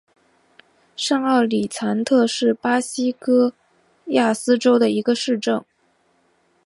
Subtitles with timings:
[0.95, 3.53] 上奥里藏特是巴西戈
[4.05, 5.63] 亚斯州的一个市镇。